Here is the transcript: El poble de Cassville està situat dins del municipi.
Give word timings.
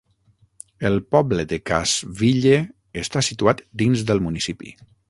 El 0.89 0.95
poble 1.17 1.45
de 1.51 1.59
Cassville 1.71 2.57
està 3.05 3.25
situat 3.31 3.65
dins 3.85 4.07
del 4.11 4.29
municipi. 4.31 4.79